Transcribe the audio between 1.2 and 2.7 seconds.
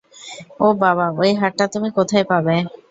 ওই হাতটা তুমি কোথায় পাবে?